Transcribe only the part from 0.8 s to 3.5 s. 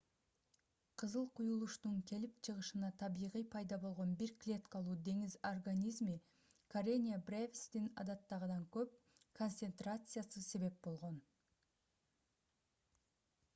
кызыл куюлуштун келип чыгышына табигый